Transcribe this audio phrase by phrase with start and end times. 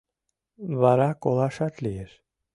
[0.81, 2.11] Вара колашат лиеш.